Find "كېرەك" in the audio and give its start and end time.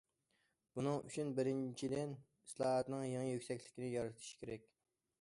4.43-4.71